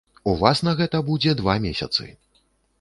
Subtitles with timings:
[0.31, 2.11] У вас на гэта будзе два месяцы.